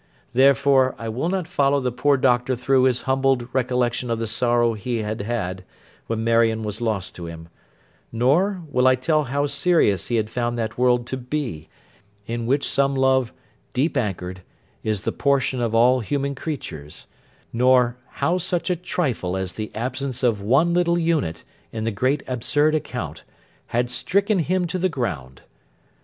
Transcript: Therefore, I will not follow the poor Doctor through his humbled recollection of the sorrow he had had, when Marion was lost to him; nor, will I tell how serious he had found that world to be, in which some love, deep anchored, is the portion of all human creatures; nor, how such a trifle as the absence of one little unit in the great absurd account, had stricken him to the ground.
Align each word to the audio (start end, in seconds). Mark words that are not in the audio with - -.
Therefore, 0.33 0.95
I 0.97 1.09
will 1.09 1.29
not 1.29 1.47
follow 1.47 1.79
the 1.79 1.91
poor 1.91 2.17
Doctor 2.17 2.55
through 2.55 2.85
his 2.85 3.03
humbled 3.03 3.47
recollection 3.53 4.09
of 4.09 4.17
the 4.17 4.25
sorrow 4.25 4.73
he 4.73 5.03
had 5.03 5.21
had, 5.21 5.63
when 6.07 6.23
Marion 6.23 6.63
was 6.63 6.81
lost 6.81 7.13
to 7.17 7.27
him; 7.27 7.49
nor, 8.11 8.63
will 8.71 8.87
I 8.87 8.95
tell 8.95 9.25
how 9.25 9.45
serious 9.45 10.07
he 10.07 10.15
had 10.15 10.27
found 10.27 10.57
that 10.57 10.75
world 10.75 11.05
to 11.05 11.17
be, 11.17 11.69
in 12.25 12.47
which 12.47 12.67
some 12.67 12.95
love, 12.95 13.31
deep 13.73 13.95
anchored, 13.95 14.41
is 14.83 15.01
the 15.01 15.11
portion 15.11 15.61
of 15.61 15.75
all 15.75 15.99
human 15.99 16.33
creatures; 16.33 17.05
nor, 17.53 17.95
how 18.13 18.39
such 18.39 18.71
a 18.71 18.75
trifle 18.75 19.37
as 19.37 19.53
the 19.53 19.69
absence 19.75 20.23
of 20.23 20.41
one 20.41 20.73
little 20.73 20.97
unit 20.97 21.43
in 21.71 21.83
the 21.83 21.91
great 21.91 22.23
absurd 22.27 22.73
account, 22.73 23.23
had 23.67 23.87
stricken 23.91 24.39
him 24.39 24.65
to 24.65 24.79
the 24.79 24.89
ground. 24.89 25.43